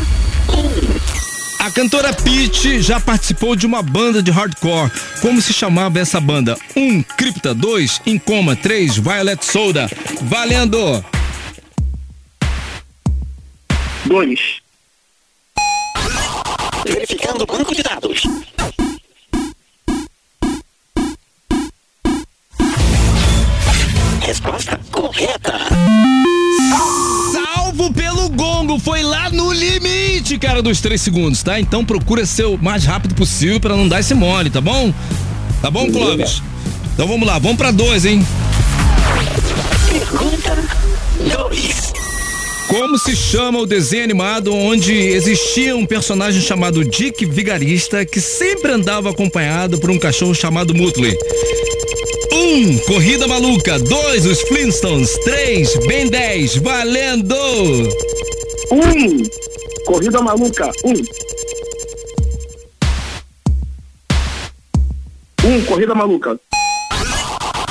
A 1.58 1.70
cantora 1.70 2.12
Peach 2.12 2.80
já 2.80 2.98
participou 3.00 3.54
de 3.56 3.66
uma 3.66 3.82
banda 3.82 4.22
de 4.22 4.30
hardcore. 4.30 4.90
Como 5.20 5.42
se 5.42 5.52
chamava 5.52 5.98
essa 5.98 6.20
banda? 6.20 6.56
1. 6.76 6.80
Um, 6.80 7.02
Cripta. 7.02 7.52
2. 7.52 8.02
Em 8.06 8.18
Coma. 8.18 8.56
3. 8.56 8.96
Violet 8.96 9.44
Soda. 9.44 9.90
Valendo! 10.22 11.04
Dois. 14.08 14.60
verificando 16.86 17.42
o 17.42 17.46
banco 17.46 17.74
de 17.74 17.82
dados. 17.82 18.22
Resposta 24.20 24.80
correta. 24.90 25.58
Salvo 27.32 27.92
pelo 27.92 28.30
gongo, 28.30 28.78
foi 28.78 29.02
lá 29.02 29.28
no 29.30 29.52
limite, 29.52 30.38
cara, 30.38 30.62
dos 30.62 30.80
3 30.80 31.00
segundos, 31.00 31.42
tá? 31.42 31.60
Então 31.60 31.84
procura 31.84 32.24
ser 32.24 32.44
o 32.44 32.56
mais 32.56 32.84
rápido 32.84 33.14
possível 33.14 33.60
pra 33.60 33.76
não 33.76 33.88
dar 33.88 34.00
esse 34.00 34.14
mole, 34.14 34.48
tá 34.48 34.60
bom? 34.60 34.92
Tá 35.60 35.70
bom, 35.70 35.90
Clóvis? 35.90 36.42
Então 36.94 37.06
vamos 37.06 37.26
lá, 37.26 37.38
vamos 37.38 37.58
pra 37.58 37.70
dois, 37.70 38.04
hein? 38.04 38.26
Pergunta 39.90 40.56
2. 41.30 42.07
Como 42.68 42.98
se 42.98 43.16
chama 43.16 43.58
o 43.60 43.66
desenho 43.66 44.04
animado 44.04 44.54
onde 44.54 44.92
existia 44.94 45.74
um 45.74 45.86
personagem 45.86 46.42
chamado 46.42 46.84
Dick 46.84 47.24
Vigarista 47.24 48.04
que 48.04 48.20
sempre 48.20 48.70
andava 48.70 49.08
acompanhado 49.08 49.78
por 49.78 49.90
um 49.90 49.98
cachorro 49.98 50.34
chamado 50.34 50.74
Mutley? 50.74 51.16
Um, 52.30 52.78
Corrida 52.80 53.26
Maluca. 53.26 53.78
Dois, 53.78 54.26
os 54.26 54.42
Flintstones. 54.42 55.16
Três, 55.24 55.74
Ben 55.86 56.08
10. 56.08 56.56
Valendo! 56.56 57.34
Um. 58.70 59.22
Corrida 59.86 60.20
maluca. 60.20 60.70
Um. 60.84 60.92
Um. 65.42 65.64
Corrida 65.64 65.94
maluca. 65.94 66.38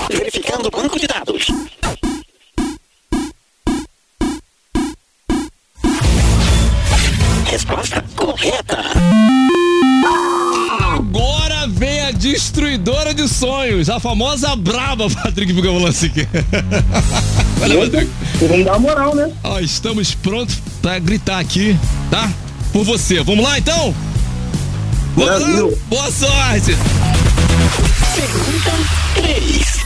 Verificando 0.10 0.68
o 0.68 0.72
banco 0.72 1.00
de 1.00 1.06
dados. 1.06 1.48
Destruidora 12.58 13.14
de 13.14 13.28
sonhos, 13.28 13.88
a 13.88 14.00
famosa 14.00 14.56
braba, 14.56 15.08
Patrick 15.14 15.54
Bugamolansic. 15.54 16.28
Vamos 18.42 18.66
dar 18.66 18.72
uma 18.72 18.80
moral, 18.80 19.14
né? 19.14 19.32
Ó, 19.44 19.60
estamos 19.60 20.16
prontos 20.16 20.58
pra 20.82 20.98
gritar 20.98 21.38
aqui, 21.38 21.78
tá? 22.10 22.28
Por 22.74 22.84
você. 22.84 23.22
Vamos 23.22 23.46
lá, 23.46 23.60
então? 23.60 23.94
Vamos 25.16 25.38
Brasil. 25.38 25.70
lá? 25.70 25.78
Boa 25.88 26.12
sorte! 26.12 26.76
Pergunta 28.16 28.72
3. 29.14 29.78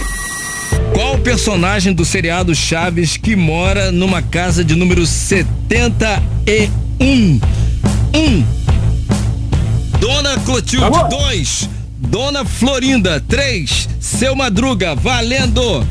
Qual 0.94 1.18
personagem 1.18 1.92
do 1.92 2.06
seriado 2.06 2.56
Chaves 2.56 3.18
que 3.18 3.36
mora 3.36 3.92
numa 3.92 4.22
casa 4.22 4.64
de 4.64 4.78
número 4.78 5.06
71? 5.06 6.72
1. 7.02 7.42
Um. 8.16 8.46
Dona 10.00 10.40
Clotilde 10.46 11.10
2. 11.10 11.81
Dona 12.12 12.44
Florinda. 12.44 13.22
Três. 13.22 13.88
Seu 14.02 14.36
Madruga. 14.36 14.94
Valendo! 14.94 15.88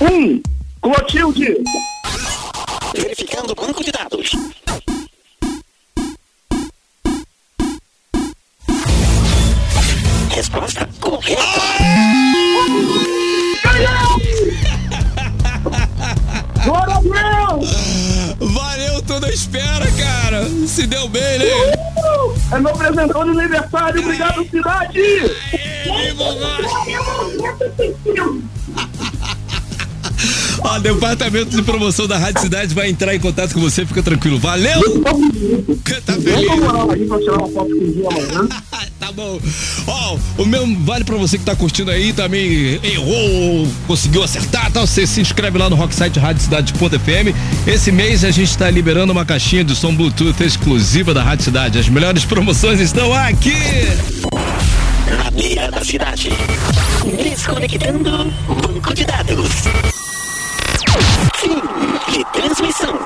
Um. 0.00 0.40
Clotilde. 0.80 1.56
Verificando 2.94 3.50
o 3.50 3.54
banco 3.54 3.84
de 3.84 3.92
dados. 3.92 4.30
Resposta 10.30 10.88
correta. 11.00 11.42
Glória 16.64 16.94
a 16.94 17.00
Deus! 17.02 18.54
Valeu 18.54 19.02
toda 19.02 19.26
a 19.26 19.30
espera, 19.30 19.86
cara. 19.98 20.48
Se 20.66 20.86
deu 20.86 21.06
bem, 21.10 21.40
né? 21.40 21.75
É 22.52 22.60
meu 22.60 22.72
presentão 22.72 23.24
de 23.24 23.30
aniversário. 23.38 24.00
Obrigado, 24.00 24.48
cidade! 24.48 25.00
Ó, 30.62 30.78
departamento 30.80 31.50
de 31.50 31.62
promoção 31.62 32.06
da 32.06 32.16
Rádio 32.16 32.42
Cidade 32.42 32.74
vai 32.74 32.88
entrar 32.88 33.14
em 33.14 33.20
contato 33.20 33.52
com 33.52 33.60
você, 33.60 33.84
fica 33.84 34.02
tranquilo. 34.02 34.38
Valeu! 34.38 34.80
Tá 36.04 36.12
feliz? 36.12 36.46
com 36.46 36.56
moral 36.56 36.90
aí 36.92 37.06
pra 37.06 37.18
tirar 37.18 37.38
uma 37.38 37.48
foto 37.48 37.70
com 37.70 37.84
o 37.84 37.92
dia 37.92 38.08
amanhã. 38.08 38.48
Bom. 39.16 39.40
Ó, 39.86 40.18
o 40.36 40.44
meu 40.44 40.66
vale 40.80 41.02
pra 41.02 41.16
você 41.16 41.38
que 41.38 41.44
tá 41.44 41.56
curtindo 41.56 41.90
aí, 41.90 42.12
também 42.12 42.78
errou, 42.82 43.66
conseguiu 43.86 44.22
acertar, 44.22 44.70
tá? 44.70 44.82
Você 44.82 45.06
se 45.06 45.20
inscreve 45.20 45.56
lá 45.56 45.70
no 45.70 45.74
Rocksite 45.74 46.18
Rádio 46.18 46.42
Cidade.fm. 46.42 47.34
Esse 47.66 47.90
mês 47.90 48.22
a 48.22 48.30
gente 48.30 48.56
tá 48.56 48.70
liberando 48.70 49.12
uma 49.12 49.24
caixinha 49.24 49.64
de 49.64 49.74
som 49.74 49.94
Bluetooth 49.94 50.44
exclusiva 50.44 51.14
da 51.14 51.22
Rádio 51.22 51.46
Cidade. 51.46 51.78
As 51.78 51.88
melhores 51.88 52.24
promoções 52.24 52.78
estão 52.78 53.12
aqui! 53.12 53.54
Na 55.16 55.30
beira 55.30 55.70
da 55.70 55.82
cidade. 55.82 56.30
Desconectando 57.22 58.32
banco 58.48 58.94
de 58.94 59.04
dados. 59.04 59.50
Fim 61.36 61.62
de 62.12 62.24
transmissão. 62.32 62.98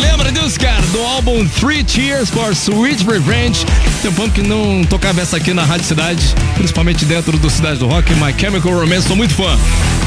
Lembra 0.00 0.32
disso, 0.32 0.58
cara? 0.58 0.82
Do 0.90 1.00
álbum 1.00 1.46
Three 1.46 1.84
Cheers 1.86 2.28
for 2.28 2.50
Sweet 2.52 3.04
Revenge. 3.04 3.64
Tem 4.02 4.10
um 4.10 4.28
que 4.28 4.42
não 4.42 4.82
tocava 4.84 5.20
essa 5.20 5.36
aqui 5.36 5.54
na 5.54 5.64
Rádio 5.64 5.86
Cidade, 5.86 6.34
principalmente 6.54 7.04
dentro 7.04 7.38
do 7.38 7.48
Cidade 7.48 7.78
do 7.78 7.86
Rock. 7.86 8.12
My 8.14 8.34
Chemical 8.36 8.72
Romance, 8.72 9.06
sou 9.06 9.14
muito 9.14 9.32
fã. 9.32 9.56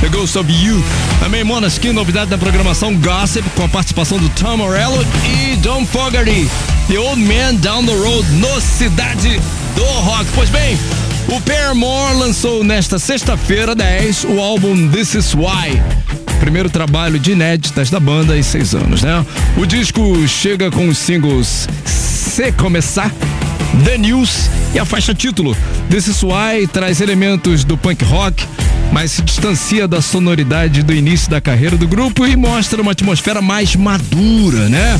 The 0.01 0.09
Ghost 0.09 0.37
of 0.37 0.51
You. 0.51 0.83
Também 1.21 1.45
Monaskin, 1.45 1.93
novidade 1.93 2.29
da 2.29 2.37
programação 2.37 2.93
Gossip, 2.95 3.49
com 3.51 3.63
a 3.63 3.69
participação 3.69 4.17
do 4.17 4.27
Tom 4.29 4.57
Morello 4.57 5.01
e 5.23 5.55
John 5.57 5.85
Fogerty. 5.85 6.45
The 6.89 6.99
Old 6.99 7.21
Man 7.21 7.55
Down 7.55 7.85
the 7.85 7.93
Road, 7.93 8.29
no 8.31 8.59
Cidade 8.59 9.39
do 9.75 9.85
Rock. 9.85 10.25
Pois 10.35 10.49
bem, 10.49 10.77
o 11.29 11.39
Paramore 11.39 12.15
lançou 12.15 12.65
nesta 12.65 12.99
sexta-feira 12.99 13.73
10 13.73 14.25
o 14.25 14.41
álbum 14.41 14.89
This 14.89 15.13
Is 15.13 15.33
Why. 15.33 16.00
Primeiro 16.41 16.71
trabalho 16.71 17.19
de 17.19 17.33
inéditas 17.33 17.91
da 17.91 17.99
banda 17.99 18.35
em 18.35 18.41
seis 18.41 18.73
anos, 18.73 19.03
né? 19.03 19.23
O 19.55 19.63
disco 19.63 20.27
chega 20.27 20.71
com 20.71 20.89
os 20.89 20.97
singles 20.97 21.69
Se 21.85 22.51
Começar, 22.53 23.11
The 23.85 23.99
News 23.99 24.49
e 24.73 24.79
a 24.79 24.83
faixa 24.83 25.13
título. 25.13 25.55
Is 25.95 26.23
Why 26.23 26.67
traz 26.67 26.99
elementos 26.99 27.63
do 27.63 27.77
punk 27.77 28.03
rock, 28.03 28.43
mas 28.91 29.11
se 29.11 29.21
distancia 29.21 29.87
da 29.87 30.01
sonoridade 30.01 30.83
do 30.83 30.93
início 30.93 31.29
da 31.29 31.39
carreira 31.39 31.77
do 31.77 31.87
grupo 31.87 32.25
e 32.25 32.35
mostra 32.35 32.81
uma 32.81 32.91
atmosfera 32.91 33.41
mais 33.41 33.75
madura, 33.75 34.67
né? 34.69 34.99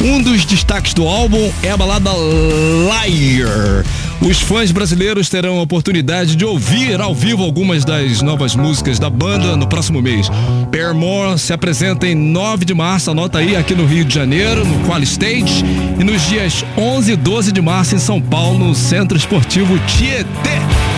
Um 0.00 0.22
dos 0.22 0.44
destaques 0.44 0.94
do 0.94 1.06
álbum 1.06 1.50
é 1.62 1.70
a 1.70 1.76
balada 1.76 2.10
Liar. 2.12 3.84
Os 4.20 4.40
fãs 4.40 4.72
brasileiros 4.72 5.28
terão 5.28 5.58
a 5.58 5.62
oportunidade 5.62 6.34
de 6.34 6.44
ouvir 6.44 7.00
ao 7.00 7.14
vivo 7.14 7.42
algumas 7.42 7.84
das 7.84 8.20
novas 8.20 8.54
músicas 8.54 8.98
da 8.98 9.08
banda 9.08 9.56
no 9.56 9.66
próximo 9.66 10.02
mês. 10.02 10.28
Paramore 10.72 11.38
se 11.38 11.52
apresenta 11.52 12.06
em 12.06 12.14
9 12.14 12.64
de 12.64 12.74
março, 12.74 13.10
anota 13.10 13.38
aí, 13.38 13.56
aqui 13.56 13.74
no 13.74 13.86
Rio 13.86 14.04
de 14.04 14.14
Janeiro, 14.14 14.64
no 14.64 14.84
Qual 14.86 15.00
Stage, 15.02 15.64
e 15.98 16.04
nos 16.04 16.22
dias 16.26 16.64
11 16.76 17.12
e 17.12 17.16
12 17.16 17.52
de 17.52 17.60
março 17.60 17.94
em 17.94 17.98
São 17.98 18.20
Paulo, 18.20 18.58
no 18.58 18.74
Centro 18.74 19.16
Esportivo 19.16 19.78
Tietê. 19.86 20.97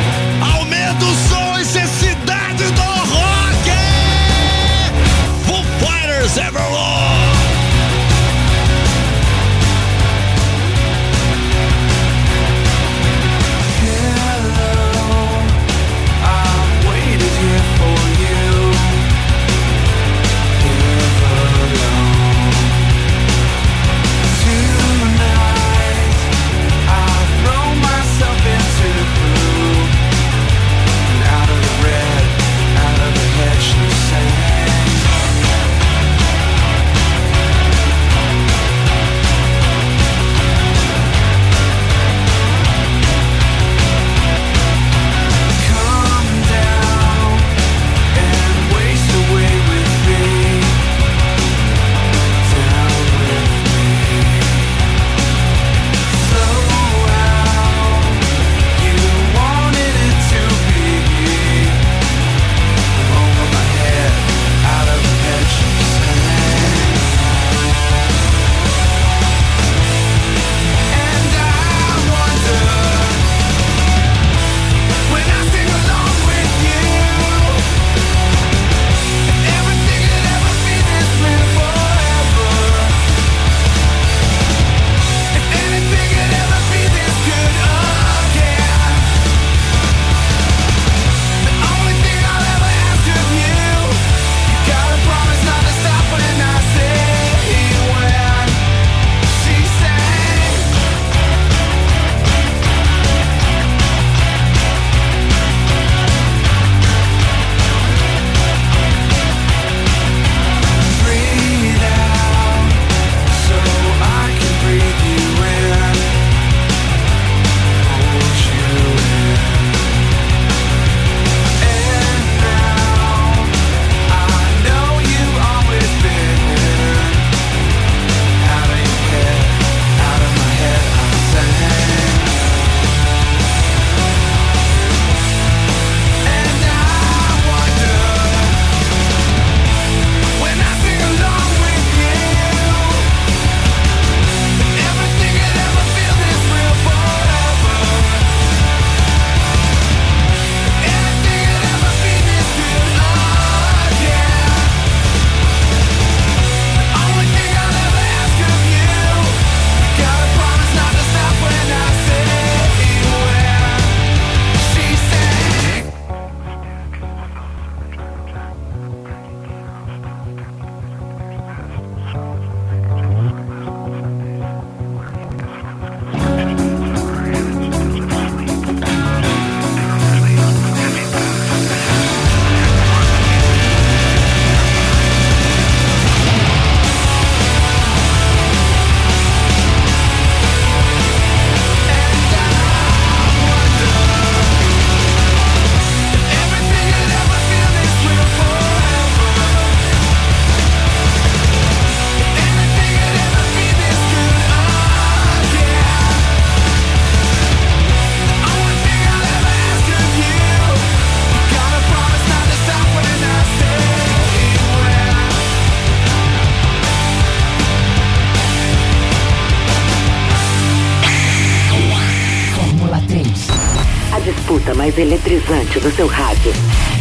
Do 225.81 225.95
seu 225.95 226.07
rádio. 226.07 226.53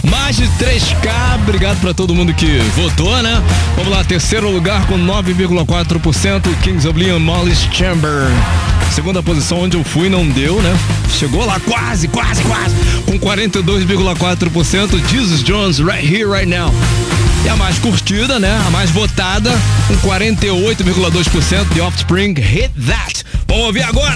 Mais 0.09 0.35
de 0.35 0.43
3K, 0.43 1.35
obrigado 1.41 1.79
pra 1.81 1.93
todo 1.93 2.15
mundo 2.15 2.33
que 2.33 2.59
votou, 2.75 3.21
né? 3.21 3.41
Vamos 3.75 3.91
lá, 3.91 4.03
terceiro 4.03 4.49
lugar 4.49 4.85
com 4.87 4.97
9,4%, 4.97 6.41
Kings 6.61 6.87
of 6.87 6.97
Leon 6.97 7.19
Mollis 7.19 7.67
Chamber. 7.71 8.27
Segunda 8.91 9.21
posição 9.21 9.59
onde 9.59 9.77
eu 9.77 9.83
fui 9.83 10.09
não 10.09 10.27
deu, 10.27 10.61
né? 10.61 10.77
Chegou 11.11 11.45
lá 11.45 11.59
quase, 11.59 12.07
quase, 12.07 12.41
quase. 12.43 12.75
Com 13.05 13.19
42,4%, 13.19 15.07
Jesus 15.09 15.43
Jones, 15.43 15.79
Right 15.79 16.05
Here, 16.05 16.25
Right 16.25 16.47
Now. 16.47 16.73
E 17.43 17.49
a 17.49 17.55
mais 17.55 17.77
curtida, 17.79 18.39
né? 18.39 18.61
A 18.67 18.69
mais 18.71 18.89
votada, 18.89 19.51
com 19.87 19.95
48,2%, 20.09 21.65
The 21.73 21.81
Offspring, 21.81 22.33
Hit 22.33 22.71
That. 22.87 23.23
Vamos 23.47 23.65
ouvir 23.65 23.83
agora. 23.83 24.15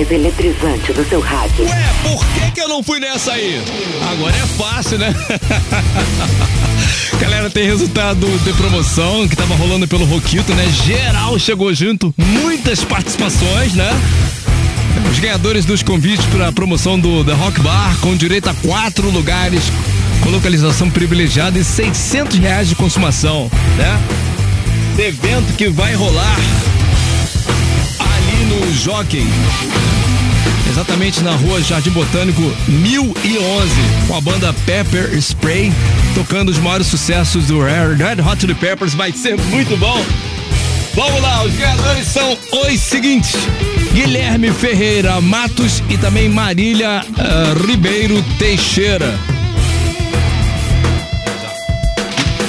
Mais 0.00 0.10
eletrizante 0.10 0.92
do 0.92 1.06
seu 1.06 1.20
rádio. 1.20 1.66
Ué, 1.66 1.94
por 2.02 2.24
que 2.26 2.50
que 2.52 2.60
eu 2.60 2.68
não 2.68 2.82
fui 2.82 2.98
nessa 2.98 3.32
aí? 3.32 3.62
Agora 4.10 4.34
é 4.34 4.46
fácil, 4.46 4.98
né? 4.98 5.14
Galera, 7.20 7.50
tem 7.50 7.66
resultado 7.66 8.26
de 8.42 8.52
promoção 8.54 9.28
que 9.28 9.36
tava 9.36 9.54
rolando 9.54 9.86
pelo 9.86 10.06
Roquito, 10.06 10.54
né? 10.54 10.66
Geral 10.86 11.38
chegou 11.38 11.74
junto, 11.74 12.14
muitas 12.16 12.82
participações, 12.82 13.74
né? 13.74 13.90
Os 15.10 15.18
ganhadores 15.18 15.66
dos 15.66 15.82
convites 15.82 16.24
para 16.26 16.48
a 16.48 16.52
promoção 16.52 16.98
do 16.98 17.22
The 17.22 17.32
Rock 17.34 17.60
Bar, 17.60 17.98
com 18.00 18.16
direito 18.16 18.48
a 18.48 18.54
quatro 18.54 19.10
lugares, 19.10 19.62
com 20.22 20.30
localização 20.30 20.88
privilegiada 20.88 21.58
e 21.58 21.64
600 21.64 22.38
reais 22.38 22.68
de 22.68 22.74
consumação, 22.74 23.50
né? 23.76 24.00
Evento 24.98 25.54
que 25.56 25.68
vai 25.68 25.94
rolar 25.94 26.36
no 28.50 28.74
Jockey, 28.74 29.24
exatamente 30.68 31.22
na 31.22 31.30
rua 31.30 31.62
Jardim 31.62 31.90
Botânico 31.90 32.42
1011, 32.66 33.70
com 34.08 34.16
a 34.16 34.20
banda 34.20 34.52
Pepper 34.66 35.14
Spray, 35.14 35.72
tocando 36.14 36.48
os 36.48 36.58
maiores 36.58 36.88
sucessos 36.88 37.46
do 37.46 37.62
Red 37.62 38.20
Hot 38.20 38.40
Chili 38.40 38.54
Peppers, 38.54 38.92
vai 38.94 39.12
ser 39.12 39.38
muito 39.38 39.76
bom. 39.76 40.04
Vamos 40.94 41.22
lá, 41.22 41.44
os 41.44 41.54
ganhadores 41.54 42.08
são 42.08 42.36
os 42.52 42.80
seguintes: 42.80 43.32
Guilherme 43.94 44.50
Ferreira 44.50 45.20
Matos 45.20 45.80
e 45.88 45.96
também 45.96 46.28
Marília 46.28 47.04
ah, 47.18 47.66
Ribeiro 47.66 48.20
Teixeira. 48.36 49.16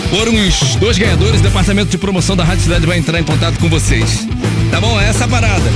Foram 0.09 0.33
os 0.33 0.75
dois 0.77 0.97
ganhadores, 0.97 1.39
o 1.39 1.43
departamento 1.43 1.91
de 1.91 1.97
promoção 1.97 2.35
da 2.35 2.43
Rádio 2.43 2.63
Cidade 2.63 2.85
vai 2.85 2.97
entrar 2.97 3.19
em 3.19 3.23
contato 3.23 3.59
com 3.59 3.69
vocês. 3.69 4.27
Tá 4.71 4.79
bom? 4.79 4.99
É 4.99 5.09
essa 5.09 5.27
parada. 5.27 5.69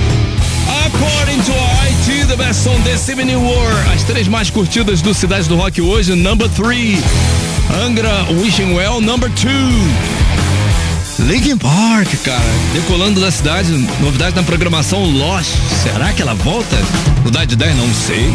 According 0.87 1.41
to 1.41 1.51
IT, 1.87 2.25
the 2.27 2.35
best 2.35 2.63
song 2.63 2.81
this 2.83 3.07
evening 3.09 3.35
were 3.35 3.93
as 3.93 4.03
três 4.03 4.27
mais 4.27 4.49
curtidas 4.49 5.01
do 5.01 5.13
Cidade 5.13 5.47
do 5.47 5.55
Rock 5.55 5.81
hoje, 5.81 6.15
number 6.15 6.49
three. 6.49 6.97
Angra 7.83 8.25
Wishing 8.41 8.73
Well, 8.73 9.01
number 9.01 9.29
two. 9.31 9.49
Linkin 11.19 11.57
Park, 11.57 12.09
cara, 12.23 12.41
decolando 12.73 13.19
da 13.21 13.31
cidade, 13.31 13.71
novidade 13.99 14.35
na 14.35 14.43
programação 14.43 15.03
Lost. 15.03 15.51
Será 15.83 16.11
que 16.13 16.21
ela 16.21 16.33
volta? 16.33 16.75
Novidade 17.17 17.55
10, 17.55 17.75
não 17.75 17.93
sei. 17.93 18.33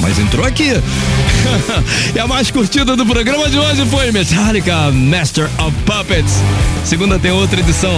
Mas 0.00 0.18
entrou 0.18 0.44
aqui. 0.44 0.72
e 2.14 2.18
a 2.18 2.26
mais 2.26 2.50
curtida 2.50 2.96
do 2.96 3.06
programa 3.06 3.48
de 3.48 3.58
hoje 3.58 3.86
foi 3.86 4.12
Metallica, 4.12 4.90
Master 4.92 5.48
of 5.58 5.76
Puppets. 5.84 6.34
Segunda 6.84 7.18
tem 7.18 7.30
outra 7.30 7.60
edição. 7.60 7.96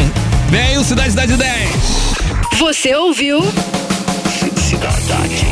Vem 0.48 0.78
o 0.78 0.84
Cidade 0.84 1.10
Cidade 1.10 1.36
10. 1.36 1.70
Você 2.58 2.94
ouviu? 2.94 3.40
Cidade 4.56 5.46